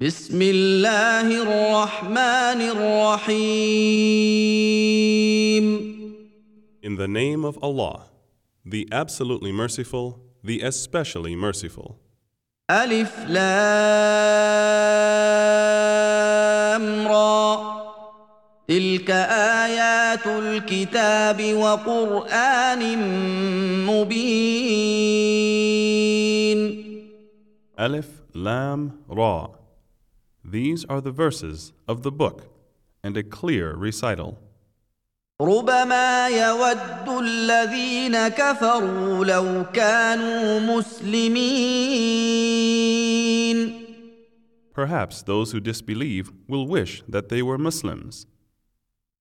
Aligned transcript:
بسم 0.00 0.36
الله 0.42 1.42
الرحمن 1.42 2.60
الرحيم 2.60 3.56
In 6.82 6.96
the 6.96 7.08
name 7.08 7.46
of 7.46 7.56
Allah, 7.62 8.02
the 8.62 8.86
absolutely 8.92 9.52
merciful, 9.52 10.20
the 10.44 10.60
especially 10.60 11.34
merciful. 11.34 11.96
ألف 12.70 13.24
لام 13.28 13.46
را 17.08 17.56
تلك 18.68 19.10
آيات 19.64 20.26
الكتاب 20.26 21.54
وقرآن 21.54 22.98
مبين 23.86 25.16
Alif, 27.78 28.08
Lam, 28.34 28.92
Ra. 29.08 29.48
These 30.45 30.85
are 30.85 31.01
the 31.01 31.11
verses 31.11 31.71
of 31.87 32.01
the 32.03 32.11
book 32.11 32.47
and 33.03 33.15
a 33.17 33.23
clear 33.23 33.75
recital. 33.75 34.37
ربما 35.41 36.27
يود 36.27 37.09
الذين 37.19 38.27
كفروا 38.27 39.25
لو 39.25 39.65
كانوا 39.73 40.59
مسلمين 40.59 41.51
Perhaps 44.73 45.23
those 45.23 45.51
who 45.51 45.59
disbelieve 45.59 46.31
will 46.47 46.65
wish 46.67 47.03
that 47.07 47.29
they 47.29 47.41
were 47.41 47.57
Muslims. 47.57 48.25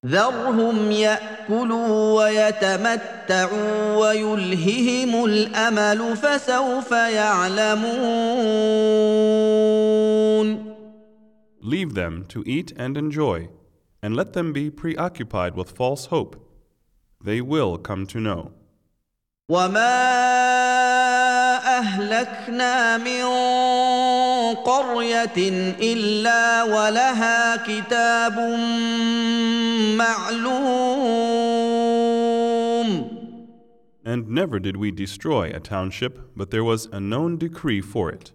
ذرهم 0.07 0.93
ياكلوا 0.93 2.23
ويتمتعوا 2.23 3.97
ويلههم 3.97 5.25
الامل 5.25 6.17
فسوف 6.17 6.91
يعلمون 6.93 8.01
Leave 11.65 11.95
them 11.95 12.25
to 12.29 12.43
eat 12.47 12.73
and 12.77 12.97
enjoy, 12.97 13.49
and 14.03 14.17
let 14.17 14.33
them 14.33 14.53
be 14.53 14.71
preoccupied 14.71 15.55
with 15.55 15.71
false 15.71 16.07
hope. 16.07 16.37
They 17.23 17.41
will 17.41 17.77
come 17.77 18.07
to 18.07 18.21
know. 18.21 18.53
وما 19.51 20.21
اهلكنا 21.79 22.99
من 22.99 23.25
قريه 24.55 25.39
الا 25.81 26.63
ولها 26.63 27.57
كتاب 27.57 28.39
معلوم 29.99 31.61
And 34.03 34.29
never 34.29 34.59
did 34.59 34.77
we 34.77 34.91
destroy 34.91 35.51
a 35.55 35.61
township, 35.61 36.35
but 36.35 36.51
there 36.51 36.65
was 36.65 36.87
a 36.87 36.99
known 36.99 37.37
decree 37.37 37.81
for 37.81 38.11
it. 38.11 38.33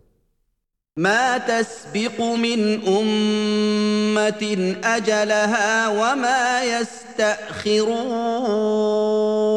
ما 0.96 1.38
تسبق 1.38 2.20
من 2.20 2.82
أمة 2.88 4.76
أجلها 4.84 5.88
وما 5.88 6.64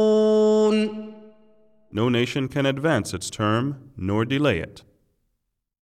يستأخرون 0.04 1.04
No 1.96 2.10
nation 2.10 2.48
can 2.48 2.66
advance 2.66 3.14
its 3.14 3.30
term, 3.30 3.92
nor 3.98 4.26
delay 4.26 4.58
it. 4.60 4.82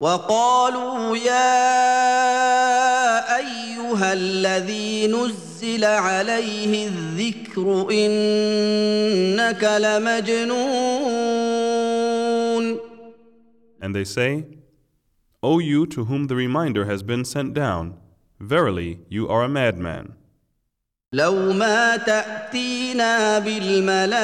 وقالوا 0.02 1.18
يا 1.18 1.78
أيها 3.38 4.14
الذي 4.14 5.08
نزل 5.08 5.86
عليه 5.86 6.88
الذكر 6.88 7.88
إنك 7.92 9.64
لمجنون 9.64 10.62
And 13.82 13.96
they 13.96 14.04
say, 14.04 14.44
O 15.43 15.59
you 15.59 15.87
to 15.87 16.05
whom 16.07 16.27
the 16.27 16.37
reminder 16.37 16.87
has 16.87 17.03
been 17.03 17.25
sent 17.25 17.55
down, 17.55 17.95
verily 18.41 19.01
you 19.09 19.29
are 19.29 19.43
a 19.45 19.49
madman. 19.49 20.15
لو 21.13 21.53
ما 21.53 21.97
تاتينا 21.97 23.39
بالملائكه 23.39 24.17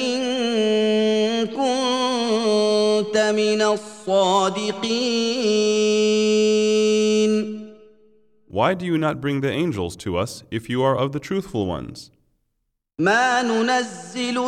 ان 0.00 1.46
كنت 1.46 3.16
من 3.18 3.62
الصادقين 3.62 4.88
Why 8.50 8.74
do 8.74 8.84
you 8.84 8.98
not 8.98 9.20
bring 9.20 9.40
the 9.40 9.52
angels 9.52 9.94
to 9.96 10.16
us 10.16 10.42
if 10.50 10.68
you 10.68 10.82
are 10.82 10.96
of 10.96 11.12
the 11.12 11.20
truthful 11.20 11.66
ones? 11.66 12.10
ما 12.98 13.42
ننزل 13.42 14.38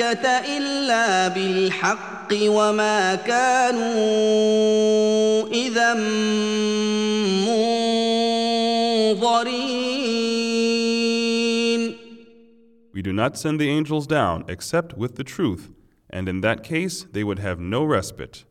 الملائكه 0.00 0.28
الا 0.56 1.28
بالحق 1.28 2.28
وما 2.32 3.14
كانوا 3.14 3.88
اذا 5.48 5.94
منظرين 9.14 9.54
We 12.92 13.02
do 13.02 13.12
not 13.12 13.36
send 13.36 13.58
the 13.60 13.68
angels 13.68 14.06
down 14.06 14.44
except 14.48 14.96
with 14.96 15.16
the 15.16 15.24
truth, 15.24 15.72
and 16.08 16.28
in 16.28 16.40
that 16.42 16.62
case 16.62 17.06
they 17.12 17.24
would 17.24 17.40
have 17.40 17.58
no 17.60 17.84
respite. 17.84 18.44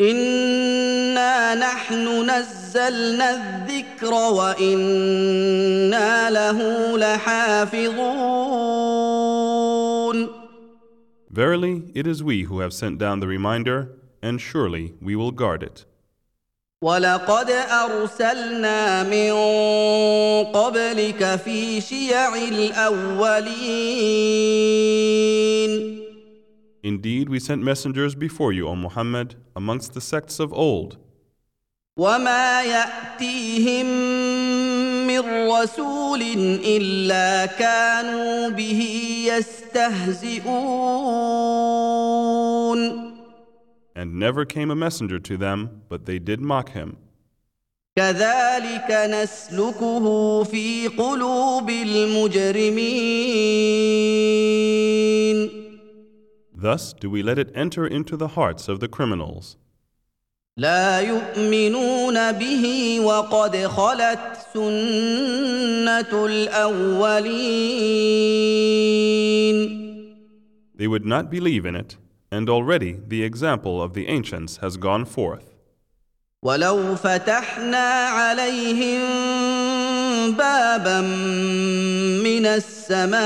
انا 0.00 1.54
نحن 1.54 2.30
نزلنا 2.30 3.30
الذكر 3.30 4.14
وأنا 4.14 5.30
له 6.30 6.58
لحافظون 6.98 8.41
Verily, 11.31 11.91
it 11.93 12.07
is 12.07 12.23
we 12.23 12.43
who 12.43 12.59
have 12.59 12.73
sent 12.73 12.97
down 12.97 13.19
the 13.19 13.27
reminder, 13.27 13.89
and 14.21 14.39
surely 14.39 14.93
we 15.01 15.15
will 15.15 15.31
guard 15.31 15.61
it. 15.63 15.85
ولقد 16.81 17.49
ارسلنا 17.49 19.03
من 19.03 19.31
قبلك 20.53 21.35
في 21.35 21.81
شيع 21.81 22.35
الاولين 24.67 25.97
Indeed, 26.83 27.27
we 27.29 27.39
sent 27.39 27.63
messengers 27.63 28.13
before 28.15 28.53
you, 28.53 28.67
O 28.67 28.75
Muhammad, 28.75 29.35
amongst 29.55 29.93
the 29.93 30.01
sects 30.01 30.39
of 30.39 30.53
old, 30.53 30.97
وما 31.97 32.61
ياتيهم 32.63 33.87
من 35.22 35.50
رسول 35.50 36.22
الا 36.64 37.46
كانوا 37.46 38.48
به 38.48 38.82
يستهزئون 39.26 40.52
and 43.94 44.18
never 44.18 44.44
came 44.44 44.70
a 44.70 44.74
messenger 44.74 45.18
to 45.18 45.36
them, 45.36 45.82
but 45.88 46.06
they 46.06 46.18
did 46.18 46.40
mock 46.40 46.70
him. 46.70 46.96
كذلك 47.96 48.90
نسلكه 48.90 50.42
في 50.44 50.88
قلوب 50.88 51.70
المجرمين 51.70 52.52
Thus 56.54 56.92
do 56.92 57.10
we 57.10 57.22
let 57.22 57.38
it 57.38 57.50
enter 57.54 57.86
into 57.86 58.16
the 58.16 58.28
hearts 58.28 58.68
of 58.68 58.80
the 58.80 58.88
criminals. 58.88 59.56
لا 60.56 61.00
يؤمنون 61.00 62.32
به 62.32 62.96
وقد 63.00 63.66
خلت 63.66 64.18
سنه 64.54 66.24
الاولين 66.24 67.42
They 70.74 70.86
would 70.88 71.06
not 71.06 71.30
believe 71.30 71.64
in 71.64 71.74
it, 71.76 71.96
and 72.30 72.50
already 72.50 72.98
the 73.08 73.22
example 73.22 73.80
of 73.80 73.94
the 73.94 74.08
ancients 74.08 74.58
has 74.58 74.76
gone 74.76 75.06
forth. 75.06 75.46
ولو 76.42 76.96
فتحنا 76.96 78.08
عليهم 78.08 79.00
بابا 80.32 81.00
من 82.20 82.46
السماء 82.46 83.22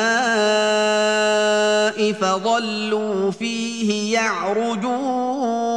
فظلوا 2.12 3.30
فيه 3.30 4.14
يعرجون 4.14 5.75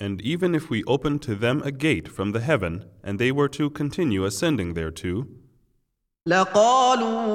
And 0.00 0.20
even 0.20 0.54
if 0.54 0.68
we 0.68 0.84
opened 0.84 1.22
to 1.22 1.34
them 1.34 1.62
a 1.62 1.70
gate 1.72 2.08
from 2.08 2.32
the 2.32 2.40
heaven, 2.40 2.84
and 3.02 3.18
they 3.18 3.32
were 3.32 3.48
to 3.48 3.70
continue 3.70 4.24
ascending 4.24 4.74
thereto, 4.74 5.26
لقالوا 6.26 7.26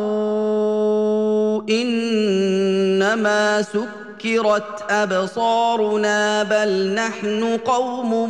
انما 1.69 3.61
سكرت 3.61 4.85
ابصارنا 4.89 6.43
بل 6.43 6.95
نحن 6.95 7.57
قوم 7.57 8.29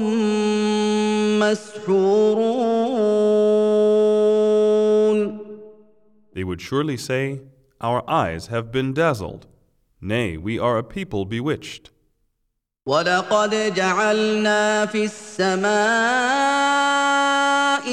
مسحورون 1.39 3.01
they 6.33 6.43
would 6.43 6.61
surely 6.61 6.97
say, 6.97 7.41
Our 7.81 8.09
eyes 8.09 8.47
have 8.47 8.71
been 8.71 8.93
dazzled. 8.93 9.47
Nay, 9.99 10.37
we 10.37 10.57
are 10.57 10.77
a 10.77 10.83
people 10.83 11.25
bewitched. 11.25 11.91
ولقد 12.86 13.74
جعلنا 13.74 14.86
في 14.86 15.04
السماء 15.04 15.66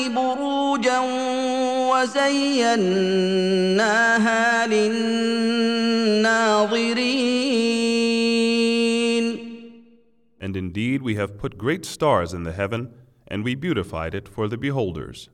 بروجا 0.10 1.00
وزيناها 1.92 3.07
للناظرين 4.68 5.13
And 10.40 10.56
indeed 10.57 11.01
we 11.01 11.16
have 11.16 11.38
put 11.39 11.57
great 11.57 11.86
stars 11.86 12.34
in 12.34 12.44
the 12.44 12.51
heaven, 12.51 12.94
and 13.28 13.44
we 13.44 13.56
beautified 13.56 14.13
it 14.13 14.28
for 14.28 14.48
the 14.48 14.57
beholders. 14.57 15.30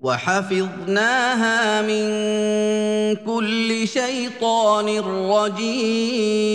وحفظناها 0.00 1.82
من 1.82 2.06
كل 3.16 3.88
شيطان 3.88 4.98
رجيم 5.30 6.48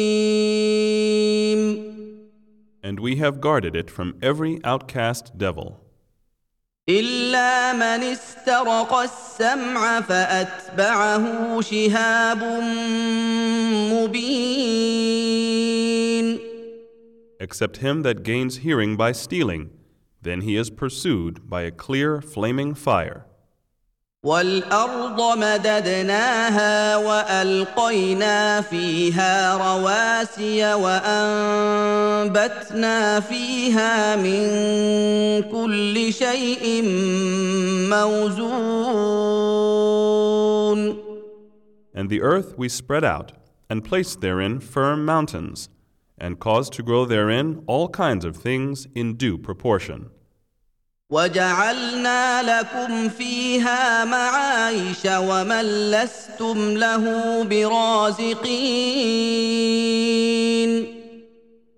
And 2.83 3.01
we 3.01 3.17
have 3.17 3.41
guarded 3.41 3.75
it 3.77 3.91
from 3.91 4.17
every 4.23 4.61
outcast 4.65 5.37
devil, 5.37 5.81
إلا 6.89 7.73
من 7.73 8.03
استرق 8.03 8.95
السمع 8.95 10.01
فأتبعه 10.01 11.61
شهاب 11.61 12.43
مبين 13.93 15.19
except 17.41 17.79
him 17.79 18.03
that 18.03 18.23
gains 18.23 18.59
hearing 18.59 18.97
by 18.97 19.13
stealing. 19.13 19.71
Then 20.21 20.41
he 20.41 20.57
is 20.57 20.71
pursued 20.71 21.49
by 21.49 21.63
a 21.63 21.71
clear 21.71 22.21
flaming 22.21 22.75
fire. 22.75 23.27
والارض 24.24 25.38
مددناها 25.38 26.98
والقينا 26.98 28.62
فيها 28.62 29.58
رواسي 29.58 30.74
وانبتنا 30.74 32.20
فيها 33.20 34.16
من 34.16 34.44
كل 35.52 36.14
شيء 36.14 36.84
موزون 37.90 39.34
And 41.96 42.10
the 42.10 42.22
earth 42.22 42.58
we 42.58 42.70
spread 42.70 43.04
out, 43.04 43.34
and 43.70 43.84
placed 43.84 44.22
therein 44.22 44.60
firm 44.60 45.06
mountains, 45.06 45.70
and 46.18 46.40
caused 46.40 46.72
to 46.74 46.82
grow 46.82 47.06
therein 47.06 47.62
all 47.68 47.90
kinds 47.90 48.24
of 48.26 48.38
things 48.38 48.88
in 48.96 49.16
due 49.16 49.38
proportion. 49.38 50.10
وجعلنا 51.14 52.42
لكم 52.42 53.10
فيها 53.10 54.06
معايش 54.06 55.06
ومن 55.06 55.92
لستم 55.92 56.78
له 56.78 57.44
برازقين 57.44 58.54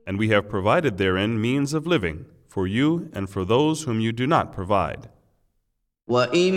And 0.07 0.19
we 0.19 0.29
have 0.29 0.47
provided 0.47 0.97
therein 0.97 1.41
means 1.41 1.73
of 1.73 1.87
living, 1.87 2.25
for 2.47 2.67
you 2.67 3.09
and 3.11 3.27
for 3.27 3.43
those 3.43 3.83
whom 3.85 3.99
you 3.99 4.11
do 4.13 4.27
not 4.27 4.53
provide. 4.53 5.09
وان 6.07 6.53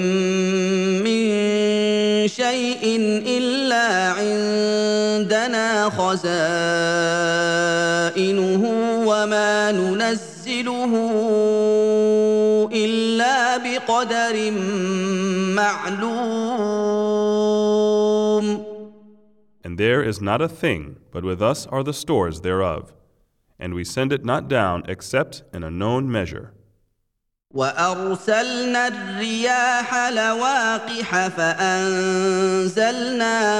من 1.05 1.29
شيء 2.29 2.97
الا 3.27 4.09
عندنا 4.19 5.91
خزائنه 5.91 6.23
وما 9.07 9.73
ننزله 9.73 10.93
الا 12.73 13.56
بقدر 13.56 14.50
معلوم 15.55 16.99
And 19.65 19.76
there 19.76 20.03
is 20.03 20.20
not 20.20 20.41
a 20.41 20.49
thing, 20.49 20.97
but 21.11 21.25
with 21.25 21.43
us 21.43 21.67
are 21.67 21.82
the 21.82 21.93
stores 21.93 22.41
thereof. 22.41 22.94
And 23.59 23.75
we 23.75 23.85
send 23.85 24.12
it 24.12 24.25
not 24.25 24.49
down 24.49 24.85
except 24.88 25.43
in 25.53 25.62
a 25.62 25.70
known 25.70 26.11
measure. 26.11 26.55
وارسلنا 27.55 28.88
الرياح 28.88 30.09
لواقح 30.09 31.29
فانزلنا 31.29 32.81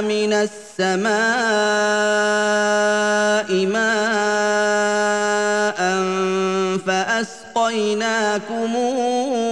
من 0.01 0.33
السماء 0.33 1.09
ماء 3.67 5.28
فاسقيناكموه 7.69 9.49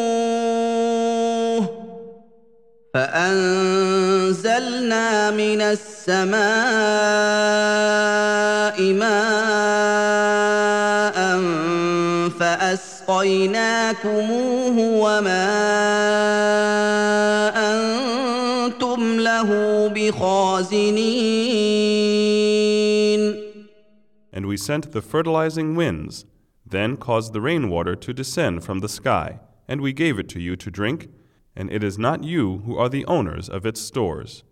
فانزلنا 2.94 4.60
من 5.30 5.60
السماء 5.60 6.36
ماء 8.92 9.56
فاسقيناكموه 12.40 13.86
وما 14.78 15.46
أنتم 17.56 19.20
له 19.20 19.48
بخازنين 19.88 21.26
And 24.32 24.44
we 24.46 24.56
sent 24.58 24.92
the 24.92 25.00
fertilizing 25.00 25.74
winds, 25.76 26.26
then 26.65 26.97
caused 26.97 27.33
the 27.33 27.41
rainwater 27.41 27.95
to 27.95 28.13
descend 28.13 28.63
from 28.63 28.79
the 28.79 28.89
sky, 28.89 29.39
and 29.67 29.81
we 29.81 29.93
gave 29.93 30.19
it 30.19 30.29
to 30.29 30.39
you 30.39 30.55
to 30.55 30.71
drink, 30.71 31.09
and 31.55 31.71
it 31.71 31.83
is 31.83 31.97
not 31.97 32.23
you 32.23 32.59
who 32.65 32.77
are 32.77 32.89
the 32.89 33.05
owners 33.05 33.49
of 33.49 33.65
its 33.65 33.81
stores. 33.81 34.43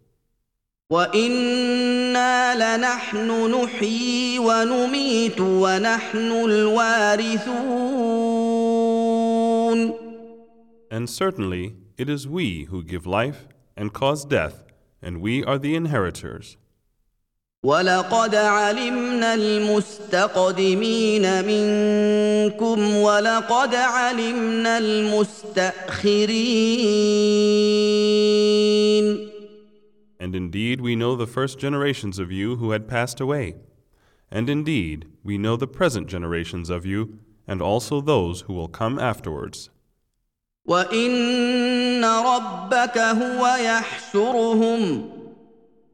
وانا 0.92 2.56
لنحن 2.56 3.52
نحيي 3.52 4.40
ونميت 4.40 5.40
ونحن 5.42 6.32
الوارثون 6.32 7.90
And 10.92 11.08
certainly 11.08 11.76
it 11.98 12.10
is 12.10 12.28
we 12.28 12.64
who 12.64 12.84
give 12.84 13.06
life 13.06 13.48
and 13.78 13.94
cause 13.94 14.26
death, 14.26 14.64
and 15.02 15.22
we 15.22 15.44
are 15.44 15.60
the 15.60 15.76
inheritors. 15.76 16.58
ولقد 17.65 18.35
علمنا 18.35 19.35
المستقدمين 19.35 21.23
منكم 21.45 22.97
ولقد 22.97 23.75
علمنا 23.75 24.79
المستاخرين 24.79 26.15
And 30.21 30.35
indeed 30.35 30.81
we 30.81 30.95
know 30.95 31.17
the 31.17 31.27
first 31.27 31.59
generations 31.59 32.19
of 32.19 32.31
you 32.31 32.57
who 32.57 32.71
had 32.71 32.87
passed 32.89 33.21
away. 33.21 33.57
And 34.31 34.51
indeed 34.51 35.07
we 35.23 35.39
know 35.39 35.57
the 35.57 35.67
present 35.67 36.07
generations 36.07 36.69
of 36.71 36.87
you, 36.87 37.19
and 37.47 37.61
also 37.63 38.01
those 38.01 38.43
who 38.43 38.53
will 38.53 38.69
come 38.69 38.99
afterwards. 38.99 39.71
وان 40.67 42.05
ربك 42.05 42.99
هو 42.99 43.47
يحشرهم 43.47 45.14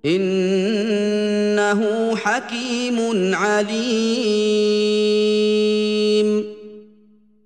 انه 0.05 1.81
حكيم 2.17 3.35
عليم 3.35 4.61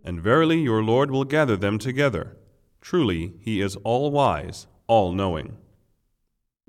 And 0.04 0.20
verily 0.20 0.60
your 0.60 0.82
Lord 0.82 1.10
will 1.10 1.24
gather 1.24 1.56
them 1.56 1.78
together. 1.78 2.36
Truly 2.80 3.32
he 3.40 3.60
is 3.60 3.76
all 3.82 4.10
wise, 4.12 4.66
all 4.86 5.12
knowing. 5.12 5.56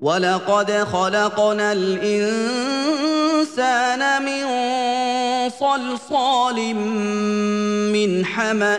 ولقد 0.00 0.70
خلقنا 0.70 1.72
الانسان 1.72 3.02
من 4.22 4.46
صلصال 5.50 6.74
من 7.92 8.24
حما 8.24 8.78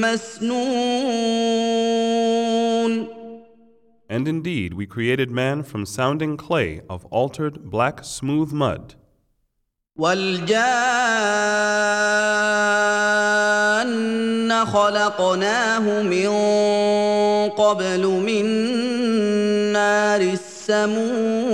مسنون 0.00 1.65
And 4.15 4.27
indeed 4.27 4.73
we 4.73 4.85
created 4.85 5.31
man 5.31 5.63
from 5.63 5.85
sounding 5.85 6.35
clay 6.37 6.81
of 6.89 7.05
altered 7.05 7.69
black 7.69 8.03
smooth 8.03 8.51
mud. 8.51 8.95
والجان 9.97 10.51
خلقناه 14.65 16.01
من 16.03 16.29
قبل 17.49 18.07
من 18.07 18.45
نار 19.73 20.21
السموم 20.21 21.51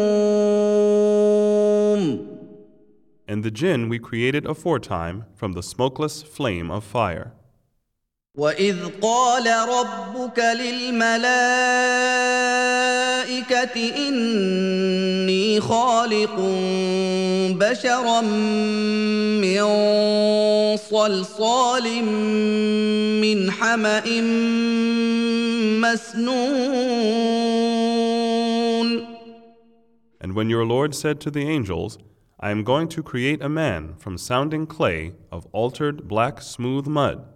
And 3.30 3.44
the 3.44 3.52
jinn 3.52 3.90
we 3.90 4.00
created 4.00 4.46
aforetime 4.46 5.26
from 5.36 5.52
the 5.52 5.62
smokeless 5.62 6.24
flame 6.24 6.72
of 6.72 6.84
fire. 6.84 7.34
واذ 8.35 8.77
قال 9.03 9.47
ربك 9.69 10.39
للملائكه 10.39 11.27
اني 14.09 15.61
خالق 15.61 16.37
بشرا 17.61 18.21
من 19.41 19.67
صلصال 20.77 22.05
من 23.21 23.51
حما 23.51 24.03
مسنون 25.81 27.13
And 30.23 30.35
when 30.35 30.49
your 30.49 30.65
Lord 30.65 30.95
said 30.95 31.21
to 31.21 31.31
the 31.31 31.47
angels, 31.47 31.99
I 32.41 32.51
am 32.51 32.65
going 32.65 32.89
to 32.89 33.03
create 33.03 33.43
a 33.43 33.51
man 33.51 33.95
from 33.99 34.17
sounding 34.17 34.67
clay 34.67 35.13
of 35.31 35.47
altered 35.53 36.09
black 36.09 36.41
smooth 36.41 36.87
mud. 36.87 37.32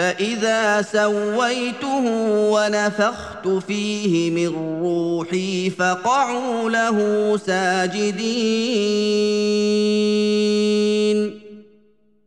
فإذا 0.00 0.82
سويته 0.82 2.04
ونفخت 2.52 3.48
فيه 3.48 4.30
من 4.30 4.80
روحي 4.82 5.70
فقعوا 5.70 6.70
له 6.70 7.36
ساجدين 7.36 8.60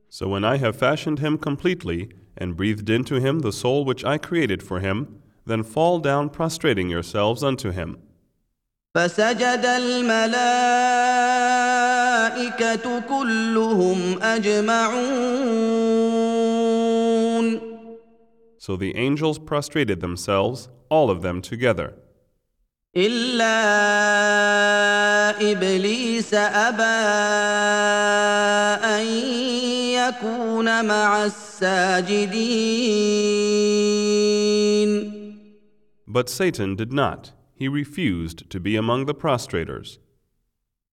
So 0.10 0.28
when 0.28 0.46
I 0.46 0.58
have 0.58 0.76
fashioned 0.76 1.20
him 1.20 1.38
completely 1.40 2.10
and 2.38 2.56
breathed 2.56 2.90
into 2.90 3.16
him 3.20 3.40
the 3.40 3.52
soul 3.52 3.84
which 3.84 4.06
I 4.06 4.20
created 4.20 4.62
for 4.62 4.80
him, 4.80 4.98
then 5.48 5.64
fall 5.64 5.98
down 6.00 6.30
prostrating 6.30 6.90
yourselves 6.92 7.44
unto 7.44 7.72
him. 7.72 7.98
فسجد 8.96 9.66
الملائكة 9.66 10.60
كلهم 13.10 14.22
أجمعون 14.22 15.74
So 18.68 18.76
the 18.76 18.96
angels 18.96 19.40
prostrated 19.40 20.00
themselves, 20.02 20.70
all 20.90 21.10
of 21.10 21.22
them 21.22 21.42
together. 21.42 21.94
إلا 22.96 23.60
إبليس 25.52 26.34
أبى 26.34 26.84
أن 28.86 29.06
يكون 29.94 30.86
مع 30.86 31.26
الساجدين 31.26 32.84
But 36.08 36.30
Satan 36.30 36.76
did 36.76 36.94
not. 36.94 37.32
He 37.56 37.68
refused 37.68 38.48
to 38.52 38.60
be 38.60 38.76
among 38.76 39.06
the 39.06 39.16
prostrators. 39.16 39.98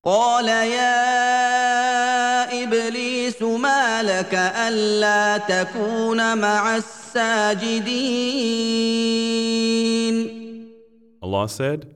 قال 0.04 0.48
يا 0.48 2.23
إبليس 2.63 3.41
ما 3.41 4.03
لك 4.03 4.33
ألا 4.67 5.37
تكون 5.37 6.37
مع 6.37 6.75
الساجدين 6.77 8.15
Allah 11.21 11.49
said, 11.49 11.95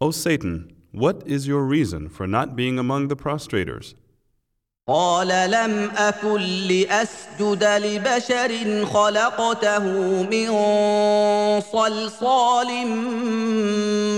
O 0.00 0.10
Satan, 0.10 0.72
what 0.90 1.22
is 1.24 1.46
your 1.46 1.62
reason 1.62 2.08
for 2.08 2.26
not 2.26 2.56
being 2.56 2.78
among 2.80 3.06
the 3.08 3.16
prostrators? 3.16 3.94
قال 4.88 5.50
لم 5.50 5.90
أكن 5.96 6.40
لأسجد 6.40 7.64
لبشر 7.64 8.84
خلقته 8.86 9.82
من 10.22 10.50
صلصال 11.60 12.86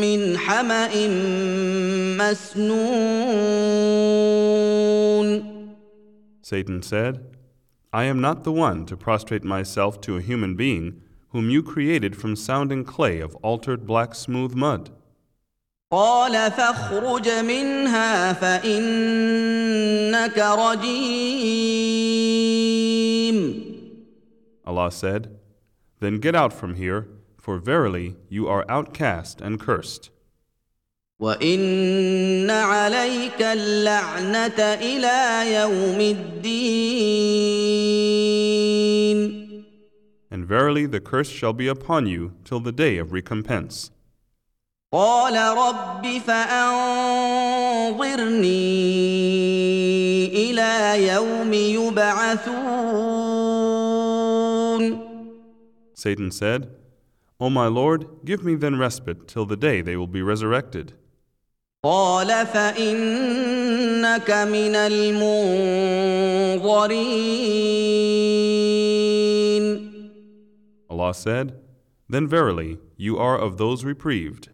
من 0.01 0.39
حمأ 0.39 1.09
مسنون 2.21 3.79
Satan 6.48 6.82
said, 6.82 7.38
I 7.92 8.04
am 8.06 8.20
not 8.20 8.44
the 8.44 8.52
one 8.52 8.86
to 8.88 8.98
prostrate 8.98 9.44
myself 9.44 10.02
to 10.02 10.18
a 10.18 10.22
human 10.22 10.56
being 10.56 11.02
whom 11.30 11.50
you 11.50 11.63
created 11.63 12.16
from 12.16 12.36
sounding 12.36 12.84
clay 12.84 13.20
of 13.20 13.36
altered 13.36 13.86
black 13.88 14.13
smooth 14.16 14.54
mud. 14.56 14.92
قال 15.92 16.52
فاخرج 16.52 17.30
منها 17.30 18.34
فإنك 18.34 18.68
رجيم 20.38 21.84
Allah 24.66 24.92
said, 24.92 25.38
Then 26.00 26.18
get 26.20 26.36
out 26.36 26.52
from 26.54 26.75
here, 26.75 27.08
for 27.38 27.60
verily 27.60 28.16
you 28.30 28.48
are 28.48 28.66
outcast 28.68 29.40
and 29.42 29.60
cursed. 29.60 30.10
وإن 31.24 32.50
عليك 32.50 33.42
اللعنة 33.42 34.60
إلى 34.60 35.54
يوم 35.56 36.00
الدين 36.02 37.34
And 40.32 40.46
verily 40.46 40.86
the 40.86 41.00
curse 41.00 41.30
shall 41.30 41.54
be 41.54 41.68
upon 41.68 42.08
you 42.08 42.34
till 42.44 42.60
the 42.60 42.72
day 42.74 42.98
of 42.98 43.13
recompense. 43.13 43.92
قال 44.92 45.36
رب 45.58 46.18
فأنظرني 46.28 46.74
إلى 50.28 51.08
يوم 51.08 51.54
يبعثون 51.54 52.84
Satan 55.96 56.32
said, 56.32 56.70
O 57.40 57.50
my 57.50 57.68
Lord, 57.68 58.06
give 58.25 58.44
me 58.44 58.56
then 58.56 58.78
respite 58.78 59.28
till 59.28 59.46
the 59.46 59.56
day 59.56 59.82
they 59.82 59.96
will 59.96 60.08
be 60.08 60.22
resurrected. 60.22 60.94
قال 61.84 62.28
فإنك 62.48 64.32
من 64.32 64.75
المنظرين 64.75 65.34
Allah 70.90 71.13
said, 71.13 71.60
Then 72.08 72.28
verily 72.28 72.78
you 72.96 73.18
are 73.18 73.38
of 73.38 73.58
those 73.58 73.84
reprieved, 73.84 74.50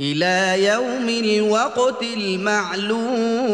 إلى 0.00 0.64
يوم 0.64 1.08
الوقت 1.08 2.02
المعلوم 2.02 3.50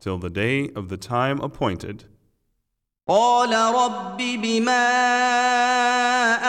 till 0.00 0.18
the 0.18 0.30
day 0.30 0.70
of 0.74 0.88
the 0.88 0.96
time 0.96 1.40
appointed. 1.40 2.04
قال 3.08 3.52
رب 3.52 4.16
بما 4.16 4.86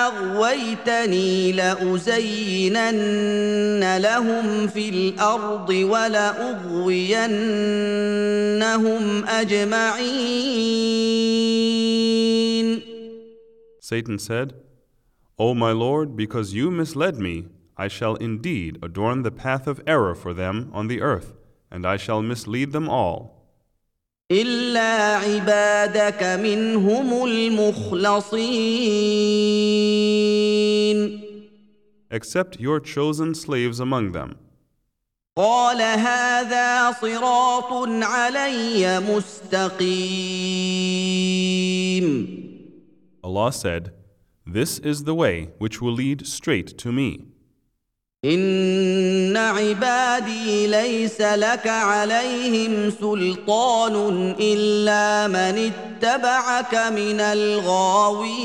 أغويتني 0.07 1.51
لأزينن 1.51 2.97
لهم 3.97 4.67
في 4.67 4.89
الأرض 4.89 5.69
ولأغوينهم 5.69 7.35
أجمعين 9.25 10.55
Satan 13.81 14.17
said, 14.17 14.53
O 15.37 15.53
my 15.53 15.71
Lord, 15.71 16.15
because 16.15 16.53
you 16.55 16.71
misled 16.71 17.17
me, 17.19 17.45
I 17.77 17.87
shall 17.89 18.15
indeed 18.15 18.79
adorn 18.81 19.21
the 19.23 19.29
path 19.29 19.67
of 19.67 19.81
error 19.85 20.15
for 20.15 20.33
them 20.33 20.71
on 20.73 20.87
the 20.87 21.01
earth, 21.01 21.33
and 21.69 21.85
I 21.85 21.97
shall 21.97 22.23
mislead 22.23 22.71
them 22.71 22.89
all. 22.89 23.38
إلا 24.30 25.16
عبادك 25.16 26.22
منهم 26.22 27.24
المخلصين 27.24 28.40
Except 32.12 32.58
your 32.58 32.80
chosen 32.80 33.34
slaves 33.34 33.78
among 33.80 34.12
them. 34.12 34.36
قال 35.36 35.80
هذا 35.82 36.92
صراط 36.92 37.72
علي 38.02 39.00
مستقيم 39.00 39.70
Allah 43.22 43.52
said, 43.52 43.92
This 44.46 44.78
is 44.78 45.04
the 45.04 45.14
way 45.14 45.50
which 45.58 45.80
will 45.80 45.92
lead 45.92 46.26
straight 46.26 46.76
to 46.78 46.90
me. 46.92 47.29
إن 48.24 49.36
عبادي 49.36 50.66
ليس 50.66 51.20
لك 51.20 51.66
عليهم 51.66 52.90
سلطان 52.90 54.34
إلا 54.40 55.28
من 55.28 55.72
اتبعك 55.72 56.74
من 56.92 57.20
الغاوين 57.20 58.40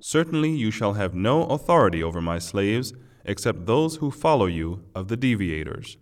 Certainly 0.00 0.50
you 0.56 0.70
shall 0.70 0.94
have 0.94 1.14
no 1.14 1.44
authority 1.44 2.02
over 2.02 2.22
my 2.22 2.38
slaves 2.38 2.94
except 3.26 3.66
those 3.66 3.96
who 3.96 4.10
follow 4.10 4.46
you 4.46 4.80
of 4.94 5.08
the 5.08 5.16
deviators. 5.16 5.98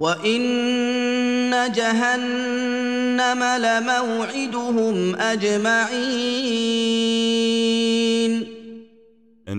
وإن 0.00 1.72
جهنم 1.72 3.42
لموعدهم 3.42 5.14
أجمعين 5.16 7.01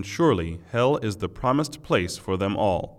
And 0.03 0.05
surely 0.05 0.61
hell 0.73 0.97
is 0.99 1.17
the 1.17 1.29
promised 1.29 1.83
place 1.83 2.17
for 2.17 2.37
them 2.37 2.57
all. 2.57 2.99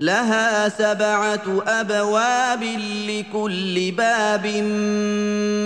لها 0.00 0.68
سبعة 0.68 1.62
أبواب 1.66 2.62
لكل 3.08 3.90
باب 3.90 4.46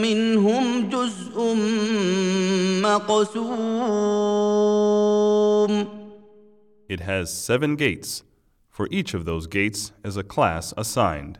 منهم 0.00 0.88
جزء 0.88 1.54
مقسوم 4.92 6.02
It 6.88 7.00
has 7.00 7.32
seven 7.32 7.76
gates. 7.76 8.23
For 8.71 8.88
each 8.90 9.12
of 9.14 9.25
those 9.26 9.47
gates 9.47 9.92
is 10.04 10.16
a 10.16 10.23
class 10.23 10.73
assigned. 10.78 11.38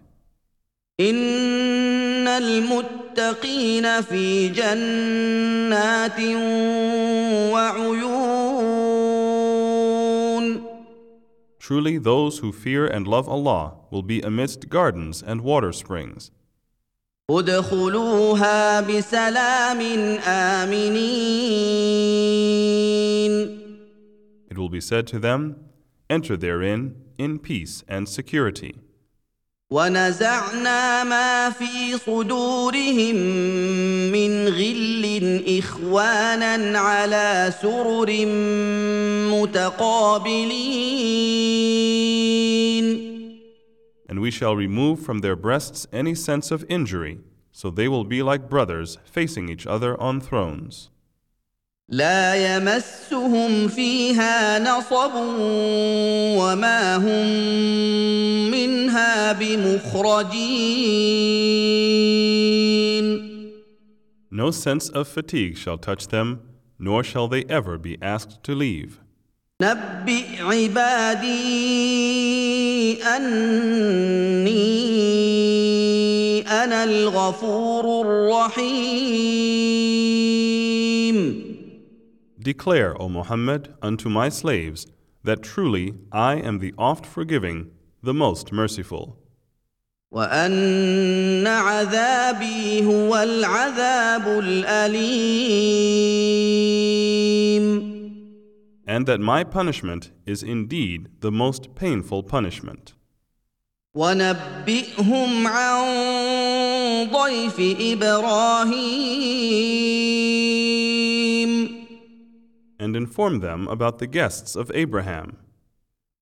إن 1.01 2.29
المتقين 2.29 4.01
في 4.03 4.49
جنات 4.49 6.21
وعيون 7.53 8.36
Truly, 11.67 11.99
those 11.99 12.39
who 12.39 12.51
fear 12.53 12.87
and 12.87 13.07
love 13.07 13.29
Allah 13.29 13.75
will 13.91 14.03
be 14.03 14.21
amidst 14.21 14.69
gardens 14.69 15.23
and 15.23 15.41
water 15.43 15.73
springs. 15.73 16.31
ادخلوها 17.31 18.81
بسلام 18.81 19.81
آمنين 20.27 21.03
It 24.51 24.59
will 24.59 24.69
be 24.69 24.81
said 24.81 25.07
to 25.07 25.19
them, 25.19 25.57
Enter 26.11 26.37
therein 26.37 26.97
in 27.17 27.39
peace 27.39 27.85
and 27.89 28.09
security. 28.09 28.75
ونزعنا 29.70 31.04
ما 31.04 31.50
في 31.50 31.98
صدورهم 31.98 33.16
من 34.12 34.48
غل 34.48 35.44
إخوانا 35.60 36.80
على 36.80 37.54
سرر 37.62 38.26
متقابلين 39.36 40.48
And 44.10 44.22
we 44.22 44.32
shall 44.32 44.56
remove 44.56 45.02
from 45.02 45.20
their 45.20 45.36
breasts 45.36 45.86
any 45.92 46.16
sense 46.16 46.50
of 46.50 46.64
injury, 46.70 47.20
so 47.52 47.70
they 47.70 47.90
will 47.90 48.06
be 48.06 48.24
like 48.24 48.50
brothers 48.50 48.98
facing 49.04 49.50
each 49.50 49.68
other 49.68 50.00
on 50.00 50.22
thrones. 50.22 50.90
لا 51.90 52.36
يمسهم 52.36 53.68
فيها 53.68 54.60
نصب 54.60 55.12
وما 56.36 56.96
هم 56.96 57.28
منها 58.52 59.32
بمخرجين 59.32 60.68
No 64.30 64.52
sense 64.52 64.90
of 64.90 65.08
fatigue 65.08 65.58
shall 65.58 65.78
touch 65.78 66.10
them, 66.10 66.42
nor 66.78 67.04
shall 67.06 67.30
they 67.30 67.46
ever 67.50 67.78
be 67.78 67.98
asked 68.02 68.44
to 68.44 68.54
leave. 68.54 69.00
نبئ 69.62 70.42
عبادي 70.42 71.38
أني 73.04 74.58
أنا 76.48 76.84
الغفور 76.84 78.02
الرحيم 78.02 79.58
Declare, 82.47 83.01
O 83.01 83.09
Muhammad, 83.09 83.75
unto 83.83 84.09
my 84.09 84.29
slaves 84.29 84.87
that 85.25 85.43
truly 85.43 85.95
I 86.11 86.35
am 86.35 86.59
the 86.59 86.75
oft 86.77 87.07
forgiving, 87.07 87.71
the 88.03 88.15
most 88.15 88.53
merciful, 88.53 89.19
وأن 90.13 91.47
عذابي 91.47 92.85
هو 92.87 93.17
العذاب 93.17 94.29
الأليم 94.29 95.83
and 98.87 99.07
that 99.07 99.21
my 99.21 99.43
punishment 99.43 100.11
is 100.27 100.43
indeed 100.43 101.09
the 101.21 101.31
most 101.31 101.75
painful 101.75 102.23
punishment. 102.23 102.93
ونبئهم 103.95 105.47
عن 105.47 105.85
ضيف 107.11 107.61
إبراهيم 107.81 109.43
And 112.79 112.97
inform 112.97 113.41
them 113.41 113.69
about 113.69 113.99
the 113.99 114.07
guests 114.07 114.57
of 114.57 114.71
Abraham. 114.75 115.37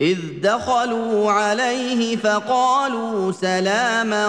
إذ 0.00 0.40
دخلوا 0.40 1.30
عليه 1.30 2.16
فقالوا 2.16 3.32
سلاما 3.32 4.26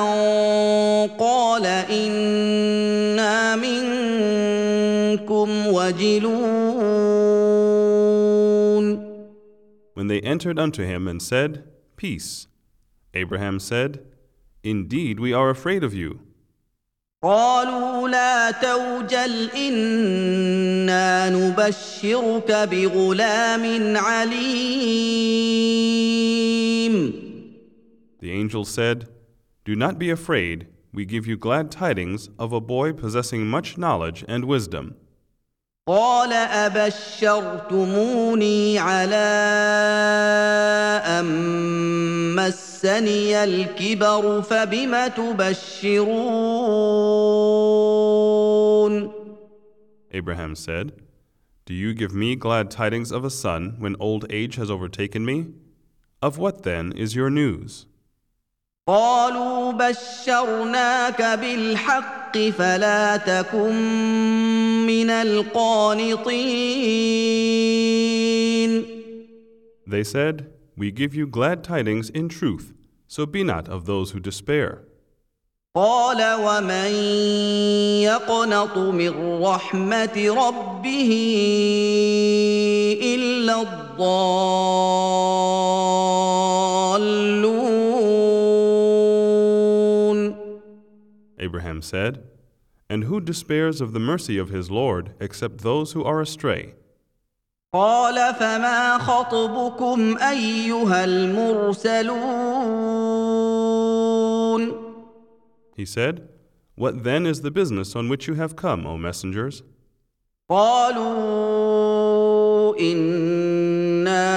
قال 1.20 1.66
إنا 1.66 3.56
منكم 3.56 5.48
وجلون 5.68 7.02
When 9.94 10.08
they 10.08 10.22
entered 10.22 10.58
unto 10.60 10.84
him 10.84 11.08
and 11.08 11.22
said, 11.22 11.64
Peace, 11.96 12.48
Abraham 13.14 13.60
said, 13.60 14.00
Indeed, 14.64 15.20
we 15.20 15.34
are 15.34 15.50
afraid 15.50 15.84
of 15.84 15.94
you. 15.94 16.20
قالوا 17.26 18.10
لا 18.10 18.52
توجل 18.52 19.50
إنا 19.50 21.30
نبشرك 21.30 22.52
بغلام 22.52 23.98
عليم 23.98 25.32
The 28.20 28.32
angel 28.32 28.66
said, 28.66 29.08
Do 29.66 29.76
not 29.76 30.00
be 30.00 30.10
afraid, 30.10 30.68
we 30.94 31.06
give 31.06 31.28
you 31.28 31.38
glad 31.38 31.70
tidings 31.72 32.30
of 32.40 32.54
a 32.54 32.60
boy 32.60 32.92
possessing 32.94 33.48
much 33.48 33.78
knowledge 33.78 34.26
and 34.28 34.46
wisdom. 34.46 34.96
قال 35.89 36.33
أبشرتموني 36.67 37.59
على 38.79 39.27
أن 41.07 41.27
مسني 42.35 43.45
الكبر 43.45 44.43
فبم 44.43 45.07
تبشرون 45.07 46.17
Abraham 50.11 50.57
said, 50.57 50.93
Do 51.67 51.75
you 51.75 51.95
give 51.95 52.13
me 52.13 52.35
glad 52.35 52.69
tidings 52.69 53.13
of 53.13 53.25
a 53.25 53.31
son 53.31 53.77
when 53.79 53.95
old 54.01 54.27
age 54.29 54.57
has 54.57 54.69
overtaken 54.69 55.25
me? 55.25 55.47
Of 56.21 56.37
what 56.37 56.65
then 56.65 56.91
is 56.91 57.15
your 57.15 57.31
news? 57.31 57.87
قالوا 58.89 59.73
بشرناك 59.73 61.23
بالحق 61.23 62.26
فلا 62.59 63.17
تكن 63.17 63.75
من 64.87 65.11
القانطين 65.11 66.27
They 69.89 70.03
said, 70.03 70.51
We 70.77 70.91
give 70.91 71.15
you 71.15 71.27
glad 71.29 71.63
tidings 71.63 72.11
in 72.11 72.29
truth, 72.29 72.75
so 73.07 73.25
be 73.25 73.45
not 73.45 73.69
of 73.69 73.87
those 73.87 74.11
who 74.11 74.21
despair. 74.21 74.83
قال 75.77 76.35
ومن 76.41 76.91
يقنط 78.03 78.79
من 78.79 79.43
رحمة 79.43 80.17
ربه 80.17 81.13
إلا 83.03 83.63
الضالون 83.63 84.67
Abraham 91.39 91.83
said, 91.83 92.26
And 92.96 93.06
who 93.06 93.22
despairs 93.22 93.80
of 93.82 93.94
the 93.94 94.00
mercy 94.00 94.38
of 94.38 94.50
his 94.50 94.70
Lord 94.70 95.14
except 95.20 95.60
those 95.60 95.94
who 95.94 96.04
are 96.04 96.20
astray? 96.22 96.74
قال 97.74 98.34
فما 98.36 98.98
خطبكم 98.98 100.18
أيها 100.18 101.04
المرسلون 101.04 102.12
He 105.78 105.86
said, 105.86 106.28
What 106.76 107.04
then 107.04 107.26
is 107.26 107.42
the 107.42 107.52
business 107.52 107.96
on 107.96 108.10
which 108.10 108.28
you 108.28 108.34
have 108.36 108.56
come, 108.58 108.86
O 108.86 108.98
messengers? 108.98 109.64
قالوا 110.50 111.82
إنا 112.80 114.32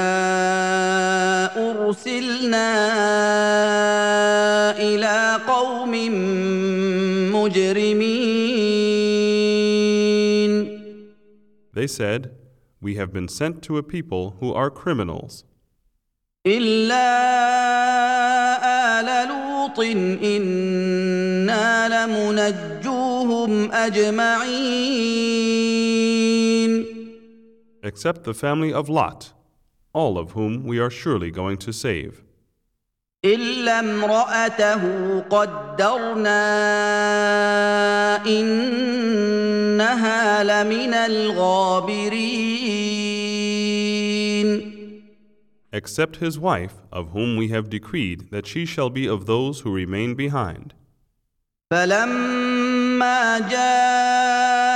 أرسلنا 1.57 2.71
إلى 4.79 5.41
قوم 5.47 5.91
مجرمين 7.35 7.88
They 11.79 11.87
said, 11.87 12.33
We 12.81 12.95
have 12.97 13.13
been 13.13 13.29
sent 13.29 13.63
to 13.63 13.79
a 13.79 13.83
people 13.83 14.37
who 14.41 14.53
are 14.53 14.71
criminals, 14.71 15.45
إلا 16.47 17.07
آل 19.01 19.29
لوط 19.29 19.81
إنا 20.23 21.89
لمنجوهم 21.89 23.73
أجمعين 23.73 25.05
except 27.83 28.25
the 28.25 28.35
family 28.35 28.73
of 28.73 28.89
Lot, 28.89 29.33
all 29.93 30.17
of 30.19 30.33
whom 30.33 30.65
we 30.65 30.79
are 30.79 30.91
surely 30.91 31.31
going 31.31 31.59
to 31.59 31.73
save, 31.73 32.23
إلا 33.25 33.81
امرأته 33.81 35.21
قدرنا 35.21 36.45
إنها 38.27 39.85
لمن 40.45 40.95
الغابرين 40.95 42.55
except 45.75 46.17
his 46.19 46.39
wife, 46.39 46.75
of 46.93 47.11
whom 47.11 47.37
we 47.37 47.49
have 47.49 47.69
decreed 47.69 48.31
that 48.31 48.47
she 48.47 48.65
shall 48.65 48.91
be 48.91 49.09
of 49.09 49.27
those 49.27 49.61
who 49.61 49.75
remain 49.75 50.15
behind. 50.15 50.73
فلما 51.71 53.39
جاء 53.51 54.75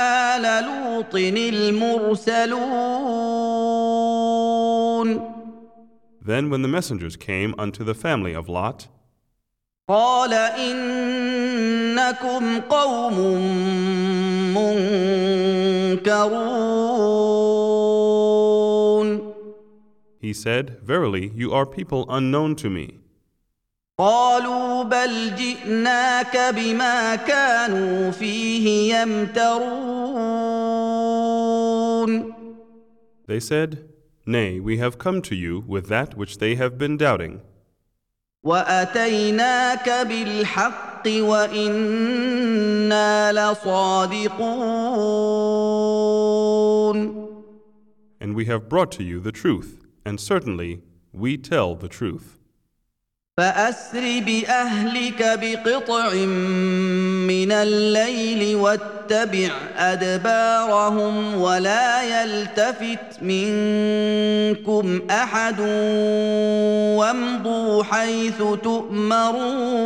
آل 0.00 0.64
لوط 0.64 1.14
المرسلون 1.14 2.46
Then, 6.20 6.50
when 6.50 6.62
the 6.62 6.68
messengers 6.68 7.16
came 7.16 7.54
unto 7.56 7.84
the 7.84 7.94
family 7.94 8.34
of 8.34 8.48
Lot, 8.48 8.88
قال 9.88 10.32
إنكم 12.00 12.60
قوم 12.60 13.18
منكرون 15.96 16.56
he 20.26 20.32
said, 20.32 20.80
Verily, 20.82 21.30
you 21.36 21.52
are 21.52 21.66
people 21.66 22.04
unknown 22.08 22.56
to 22.56 22.68
me. 22.68 22.98
قالوا 23.98 24.82
بل 24.82 25.34
جئناك 25.34 26.36
بما 26.54 27.16
كانوا 27.16 28.10
فيه 28.10 28.94
يمترون 28.94 30.06
They 33.28 33.40
said, 33.40 33.88
Nay, 34.26 34.58
we 34.60 34.78
have 34.78 34.98
come 34.98 35.22
to 35.22 35.34
you 35.34 35.64
with 35.66 35.88
that 35.88 36.16
which 36.16 36.38
they 36.38 36.56
have 36.56 36.76
been 36.78 36.96
doubting, 36.96 37.40
واتيناك 38.44 39.88
بالحق 40.08 40.89
وانا 41.06 42.12
لصادقون 43.32 44.96
and 48.20 48.34
we 48.34 48.46
have 48.46 48.68
brought 48.68 48.90
to 48.92 49.04
you 49.04 49.20
the 49.20 49.30
truth, 49.30 49.86
and 50.04 50.18
certainly 50.18 50.82
we 51.12 51.36
tell 51.36 51.74
the 51.74 51.88
truth. 51.88 52.38
فاسر 53.37 54.23
باهلك 54.25 55.39
بقطع 55.41 56.13
من 57.27 57.51
الليل 57.51 58.55
واتبع 58.55 59.49
ادبارهم 59.77 61.41
ولا 61.41 62.03
يلتفت 62.03 63.23
منكم 63.23 65.01
احد 65.09 65.59
وامضوا 66.99 67.83
حيث 67.83 68.43
تؤمرون 68.63 69.81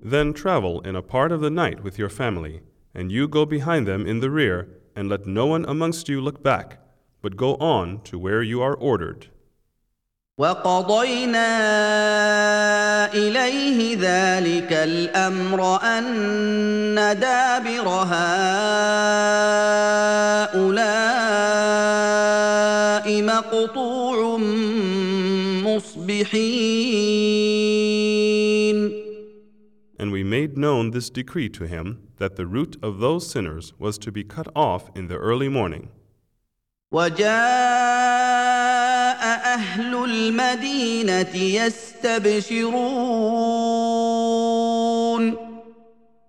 Then 0.00 0.32
travel 0.32 0.80
in 0.88 0.94
a 0.96 1.02
part 1.02 1.32
of 1.32 1.40
the 1.40 1.50
night 1.50 1.82
with 1.82 1.98
your 1.98 2.08
family, 2.08 2.62
and 2.94 3.10
you 3.12 3.26
go 3.28 3.44
behind 3.44 3.86
them 3.86 4.06
in 4.06 4.20
the 4.20 4.30
rear, 4.30 4.68
and 4.96 5.08
let 5.08 5.26
no 5.26 5.46
one 5.46 5.64
amongst 5.66 6.08
you 6.08 6.20
look 6.20 6.42
back, 6.42 6.78
but 7.20 7.36
go 7.36 7.56
on 7.56 8.00
to 8.04 8.18
where 8.18 8.42
you 8.42 8.62
are 8.62 8.76
ordered. 8.76 9.28
وقضينا 10.38 11.50
اليه 13.14 13.96
ذلك 13.96 14.72
الامر 14.72 15.82
ان 15.82 16.94
دابر 16.94 17.88
هؤلاء 17.88 18.28
مقطوع 23.22 24.38
مصبحين 25.66 26.58
And 30.00 30.12
we 30.12 30.22
made 30.22 30.56
known 30.56 30.92
this 30.92 31.10
decree 31.10 31.48
to 31.48 31.64
him 31.64 31.98
that 32.18 32.36
the 32.36 32.46
root 32.46 32.76
of 32.80 33.00
those 33.00 33.28
sinners 33.28 33.72
was 33.80 33.98
to 33.98 34.12
be 34.12 34.22
cut 34.22 34.46
off 34.54 34.90
in 34.94 35.08
the 35.08 35.16
early 35.16 35.48
morning. 35.48 35.88
وجاء 36.92 37.28
أهل 39.54 40.04
المدينة 40.04 41.36
يستبشرون 41.36 42.68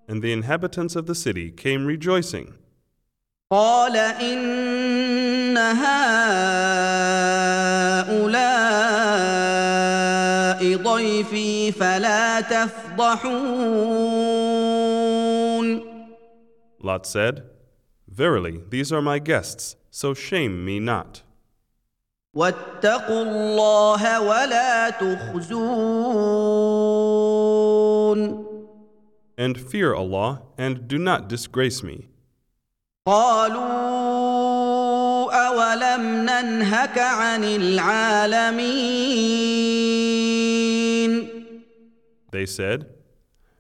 And 0.10 0.24
the 0.24 0.32
inhabitants 0.34 0.96
of 0.96 1.06
the 1.06 1.14
city 1.16 1.52
came 1.52 1.86
rejoicing. 1.86 2.54
قال 3.52 3.96
ان 3.96 5.58
هؤلاء 5.58 6.10
ضيفي 10.76 11.72
فلا 11.72 12.42
تفضحون 12.42 13.60
Lot 16.82 17.06
said, 17.06 17.44
Verily, 18.19 18.61
these 18.69 18.93
are 18.93 19.03
my 19.03 19.19
guests, 19.19 19.77
so 19.91 20.15
shame 20.15 20.65
me 20.65 20.79
not. 20.81 21.23
واتقوا 22.35 23.23
الله 23.23 24.21
ولا 24.21 24.91
تخزون 24.91 25.65
And 29.37 29.59
fear 29.59 29.95
Allah, 29.95 30.43
and 30.57 30.87
do 30.87 30.97
not 30.99 31.29
disgrace 31.29 31.83
me. 31.83 32.09
قالوا 33.07 33.65
اولم 35.33 36.27
ننهك 36.27 36.99
عن 36.99 37.45
العالمين 37.45 38.65
They 42.31 42.47
said, 42.47 42.87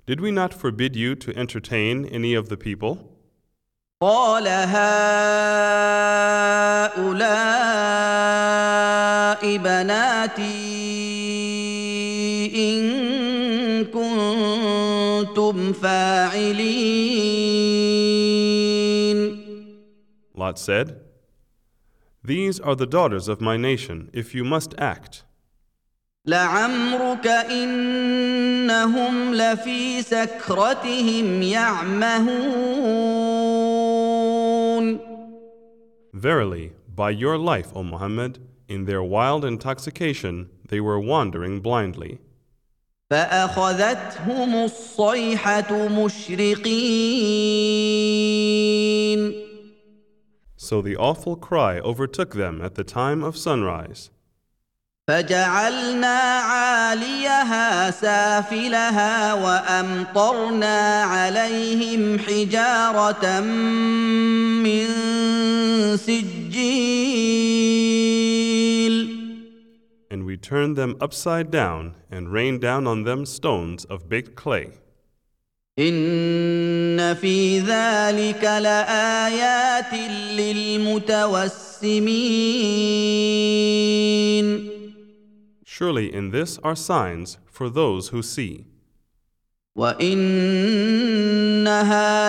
Did 0.07 0.21
we 0.21 0.31
not 0.31 0.53
forbid 0.55 0.97
you 0.97 1.14
to 1.17 1.37
entertain 1.37 2.05
any 2.07 2.35
of 2.35 2.49
the 2.49 2.57
people? 2.57 3.08
قال 4.02 4.48
هؤلاء 4.48 4.88
بناتي 9.58 10.40
إن 12.56 12.84
كنتم 13.86 15.74
فاعلين 15.74 17.00
Lot 20.34 20.58
said, 20.58 21.02
These 22.24 22.62
are 22.62 22.76
the 22.76 22.86
daughters 22.86 23.28
of 23.28 23.42
my 23.42 23.58
nation, 23.58 24.10
if 24.14 24.34
you 24.34 24.46
must 24.46 24.74
act. 24.78 25.26
لعمرك 26.26 27.28
إنهم 27.28 28.14
لفي 29.34 30.02
سكرتهم 30.02 31.42
يعمهون 31.42 33.38
Verily, 36.12 36.73
by 36.95 37.11
your 37.11 37.37
life, 37.37 37.73
O 37.75 37.83
Muhammad, 37.83 38.38
in 38.69 38.85
their 38.85 39.03
wild 39.03 39.45
intoxication, 39.45 40.49
they 40.69 40.81
were 40.81 41.01
wandering 41.01 41.61
blindly. 41.61 42.21
فاخذتهم 43.11 44.64
الصيحه 44.64 45.88
مشرقين 45.88 46.75
So 50.57 50.81
the 50.81 50.97
awful 50.97 51.37
cry 51.37 51.79
overtook 51.81 52.35
them 52.35 52.62
at 52.62 52.75
the 52.75 52.85
time 52.85 53.23
of 53.23 53.37
sunrise. 53.37 54.11
فجعلنا 55.10 56.19
عاليها 56.39 57.91
سافلها 57.91 59.34
وأمطرنا 59.34 61.04
عليهم 61.04 62.19
حجارة 62.19 63.39
من 63.39 64.88
سجيل 65.98 67.39
And 70.12 70.26
we 70.26 70.38
turned 70.38 70.76
them 70.76 70.95
upside 71.02 71.50
down 71.50 71.95
and 72.12 72.32
rained 72.32 72.62
down 72.62 72.86
on 72.86 73.04
them 73.04 73.26
stones 73.26 73.86
of 73.86 74.08
baked 74.10 74.36
clay. 74.36 74.67
إن 75.80 77.13
في 77.15 77.60
ذلك 77.60 78.43
لآيات 78.43 79.93
للمتوسمين 80.38 81.50
Surely 85.79 86.12
in 86.12 86.31
this 86.31 86.59
are 86.62 86.77
signs 86.77 87.38
for 87.47 87.71
those 87.71 88.09
who 88.09 88.23
see. 88.23 88.67
وانها 89.77 90.31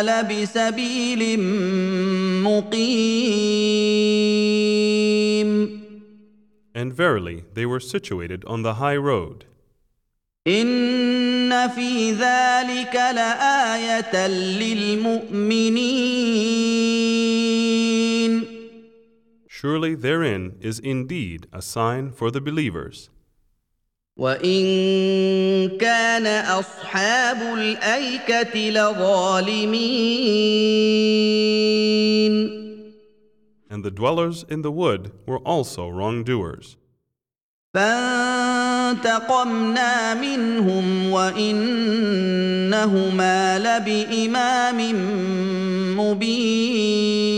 لبسبيل 0.04 1.40
مقيم 2.44 3.86
And 6.78 6.92
verily, 6.94 7.46
they 7.54 7.66
were 7.66 7.80
situated 7.80 8.44
on 8.46 8.64
the 8.64 8.74
high 8.76 8.98
road. 8.98 9.46
ان 10.48 11.68
في 11.70 12.12
ذلك 12.12 12.96
لايه 12.96 14.28
للمؤمنين 14.28 15.46
Surely 19.48 19.96
therein 19.96 20.58
is 20.62 20.80
indeed 20.80 21.48
a 21.54 21.62
sign 21.62 22.12
for 22.12 22.30
the 22.30 22.42
believers. 22.42 23.10
وان 24.20 25.78
كان 25.78 26.28
اصحاب 26.46 27.42
الايكه 27.58 28.70
لظالمين 28.70 29.86
And 33.70 33.84
the 33.84 33.92
dwellers 33.92 34.46
in 34.48 34.62
the 34.62 34.72
wood 34.72 35.12
were 35.28 35.40
also 35.40 35.90
wrongdoers. 35.90 36.78
فانتقمنا 38.86 39.34
منهم 40.14 41.12
وانهما 41.12 42.00
لبامام 43.60 44.80
مبين 45.98 47.36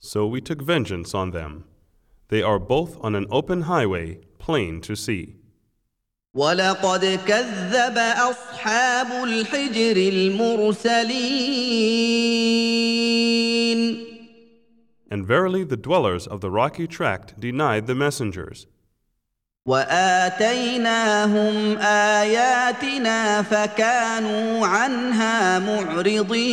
So 0.00 0.26
we 0.28 0.40
took 0.40 0.62
vengeance 0.62 1.12
on 1.14 1.32
them. 1.32 1.64
They 2.28 2.42
are 2.42 2.58
both 2.58 2.96
on 3.00 3.14
an 3.14 3.26
open 3.30 3.62
highway, 3.62 4.18
plain 4.38 4.80
to 4.82 4.94
see. 4.96 5.36
ولقد 6.34 7.20
كذب 7.26 7.98
اصحاب 7.98 9.24
الحجر 9.24 9.96
المرسلين 9.96 11.34
And 15.10 15.24
verily, 15.24 15.62
the 15.64 15.76
dwellers 15.76 16.26
of 16.26 16.40
the 16.40 16.50
rocky 16.50 16.88
tract 16.88 17.38
denied 17.38 17.86
the 17.86 17.94
messengers. 17.94 18.66
واتيناهم 19.66 21.56
اياتنا 21.78 23.42
فكانوا 23.42 24.66
عنها 24.66 25.58
معرضين 25.58 26.44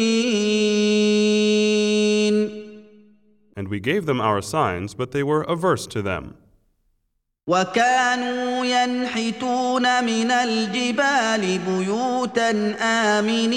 And 3.55 3.67
we 3.67 3.79
gave 3.79 4.05
them 4.05 4.21
our 4.21 4.41
signs, 4.41 4.93
but 4.93 5.11
they 5.11 5.23
were 5.23 5.43
averse 5.43 5.87
to 5.87 6.01
them. 6.01 6.35
وكانوا 7.47 8.65
ينحتون 8.65 10.03
من 10.03 10.31
الجبال 10.31 11.57
بيوتا 11.57 12.51
امنين 12.81 13.51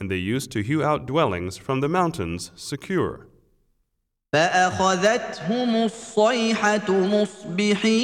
And 0.00 0.10
they 0.10 0.16
used 0.16 0.50
to 0.52 0.60
hew 0.62 0.82
out 0.82 1.06
dwellings 1.06 1.56
from 1.56 1.80
the 1.80 1.88
mountains 1.88 2.50
secure. 2.54 3.26
فاخذتهم 4.32 5.84
الصيحه 5.84 6.90
مصبحين 6.90 7.94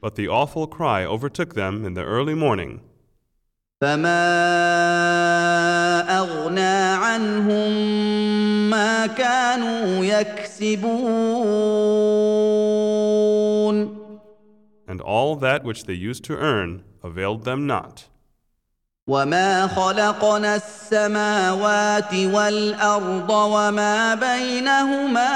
But 0.00 0.14
the 0.14 0.28
awful 0.28 0.66
cry 0.66 1.04
overtook 1.04 1.54
them 1.54 1.84
in 1.84 1.94
the 1.94 2.04
early 2.04 2.34
morning, 2.34 2.80
فما 3.83 4.23
اغنى 6.19 6.79
عنهم 7.03 7.71
ما 8.69 9.07
كانوا 9.07 10.05
يكسبون 10.05 10.93
and 14.87 15.01
all 15.01 15.35
that 15.35 15.65
which 15.65 15.83
they 15.83 15.93
used 15.93 16.23
to 16.23 16.33
earn 16.37 16.83
availed 17.03 17.43
them 17.43 17.67
not. 17.67 18.07
وما 19.07 19.67
خلقنا 19.67 20.55
السماوات 20.55 22.13
والارض 22.13 23.29
وما 23.29 24.15
بينهما 24.15 25.33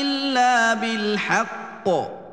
الا 0.00 0.74
بالحق 0.74 2.23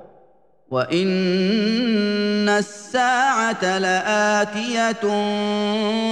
وان 0.71 2.49
الساعه 2.49 3.79
لاتيه 3.79 4.93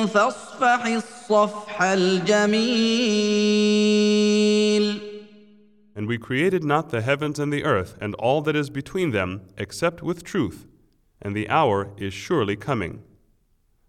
فاصفح 0.07 0.87
الصفح 0.87 1.83
الجميل 1.83 3.55
And 5.97 6.09
we 6.09 6.19
created 6.19 6.65
not 6.65 6.91
the 6.91 7.03
heavens 7.03 7.39
and 7.39 7.53
the 7.53 7.65
earth 7.65 7.97
and 8.01 8.15
all 8.17 8.43
that 8.43 8.57
is 8.57 8.69
between 8.69 9.13
them 9.13 9.43
except 9.57 10.03
with 10.03 10.25
truth, 10.25 10.67
and 11.23 11.37
the 11.37 11.49
hour 11.49 11.91
is 11.97 12.13
surely 12.13 12.57
coming. 12.57 13.05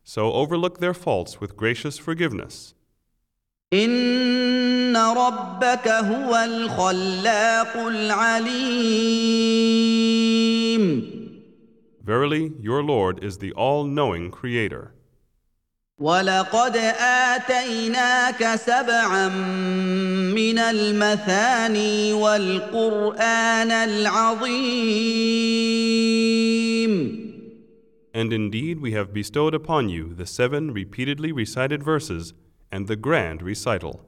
So 0.03 0.31
overlook 0.33 0.79
their 0.79 0.93
faults 0.93 1.41
with 1.41 1.57
gracious 1.57 1.97
forgiveness. 1.97 2.75
ان 3.75 4.97
ربك 4.97 5.87
هو 5.87 6.35
الخلاق 6.35 7.77
العليم 7.77 8.55
Verily, 12.05 12.51
your 12.61 12.83
Lord 12.83 13.23
is 13.23 13.39
the 13.39 13.51
all 13.53 13.83
knowing 13.83 14.29
Creator. 14.29 14.91
ولقد 15.99 16.77
اتيناك 16.99 18.55
سبعا 18.55 19.27
من 20.35 20.59
المثاني 20.59 22.13
والقران 22.13 23.71
العظيم 23.71 24.85
And 28.13 28.31
indeed, 28.31 28.79
we 28.79 28.91
have 28.93 29.13
bestowed 29.13 29.53
upon 29.53 29.89
you 29.89 30.13
the 30.13 30.25
seven 30.25 30.71
repeatedly 30.71 31.31
recited 31.33 31.83
verses 31.83 32.33
and 32.71 32.87
the 32.87 32.95
grand 32.95 33.41
recital. 33.41 34.05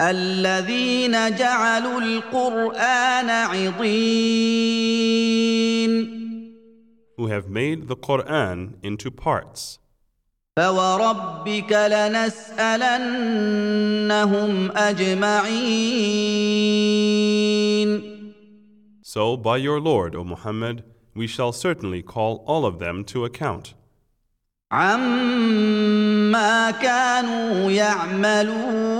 الذين 0.00 1.36
جعلوا 1.36 2.00
القران 2.00 3.30
عضين 3.30 4.78
who 7.16 7.26
have 7.26 7.48
made 7.48 7.88
the 7.88 7.96
Quran 7.96 8.74
into 8.82 9.10
parts. 9.10 9.78
فوربك 10.56 11.72
لنسالنهم 11.72 12.70
اجمعين 14.76 15.98
So, 19.02 19.36
by 19.36 19.56
your 19.56 19.80
Lord, 19.80 20.14
O 20.14 20.22
Muhammad, 20.22 20.84
we 21.14 21.26
shall 21.26 21.52
certainly 21.52 22.02
call 22.02 22.44
all 22.46 22.64
of 22.66 22.78
them 22.78 23.04
to 23.04 23.24
account. 23.24 23.74
عما 24.72 26.70
كانوا 26.70 27.70
يعملون 27.70 28.98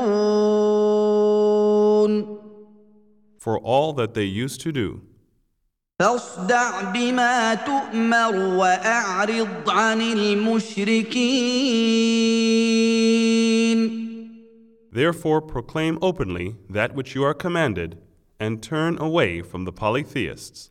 For 3.39 3.59
all 3.59 3.93
that 3.95 4.15
they 4.15 4.25
used 4.25 4.61
to 4.63 4.73
do, 4.73 5.01
فاصدع 6.01 6.93
بما 6.93 7.55
تؤمر 7.55 8.37
واعرض 8.37 9.71
عن 9.71 10.01
المشركين 10.01 11.49
therefore 14.93 15.41
proclaim 15.41 15.99
openly 16.03 16.57
that 16.69 16.95
which 16.95 17.15
you 17.15 17.23
are 17.23 17.35
commanded, 17.35 17.99
and 18.41 18.63
turn 18.63 18.99
away 18.99 19.43
from 19.43 19.65
the 19.65 19.73
polytheists. 19.73 20.71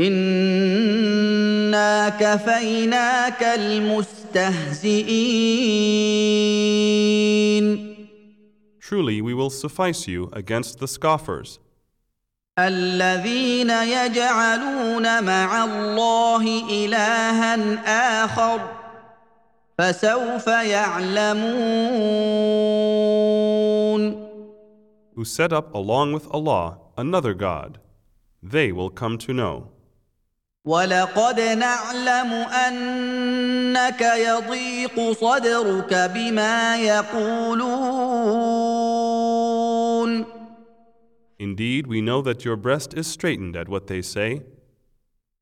انا 0.00 2.08
كفيناك 2.08 3.42
المستهزئين 3.42 5.10
Truly, 8.80 9.20
we 9.22 9.34
will 9.34 9.50
suffice 9.50 10.08
you 10.08 10.30
against 10.32 10.78
the 10.80 10.88
scoffers, 10.88 11.60
الذين 12.58 13.70
يجعلون 13.70 15.24
مع 15.24 15.64
الله 15.64 16.68
الها 16.70 18.24
اخر 18.24 18.60
فسوف 19.78 20.46
يعلمون 20.46 21.90
who 25.14 25.24
set 25.24 25.52
up 25.52 25.74
along 25.74 26.12
with 26.12 26.26
Allah 26.32 26.78
another 26.96 27.34
God. 27.34 27.78
They 28.42 28.72
will 28.72 28.90
come 28.90 29.18
to 29.18 29.34
know. 29.34 29.68
ولقد 30.65 31.39
نعلم 31.39 32.33
انك 32.33 34.01
يضيق 34.01 35.11
صدرك 35.11 35.93
بما 35.93 36.77
يقولون 36.77 38.15
Indeed, 41.37 41.87
we 41.87 41.99
know 42.01 42.21
that 42.21 42.45
your 42.45 42.55
breast 42.55 42.93
is 42.93 43.07
straightened 43.07 43.57
at 43.57 43.67
what 43.67 43.87
they 43.87 44.01
say, 44.01 44.41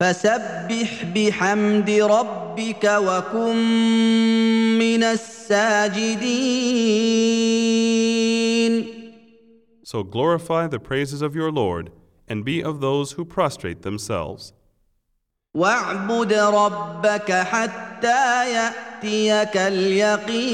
فسبح 0.00 1.04
بحمد 1.14 1.90
ربك 1.90 2.84
وكن 2.84 3.56
من 4.78 5.02
الساجدين 5.02 6.44
so 9.84 10.02
glorify 10.02 10.66
the 10.66 10.80
praises 10.80 11.22
of 11.22 11.36
your 11.36 11.52
Lord 11.52 11.92
and 12.26 12.44
be 12.44 12.62
of 12.62 12.80
those 12.80 13.12
who 13.12 13.24
prostrate 13.24 13.82
themselves. 13.82 14.52
واعبد 15.53 16.33
ربك 16.33 17.31
حتى 17.31 18.53
ياتيك 18.53 19.57
اليقين 19.57 20.49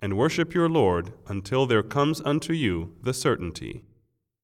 And 0.00 0.14
worship 0.16 0.54
your 0.54 0.68
Lord 0.68 1.12
until 1.28 1.66
there 1.66 1.82
comes 1.82 2.20
unto 2.20 2.52
you 2.52 2.92
the 3.02 3.14
certainty. 3.14 3.84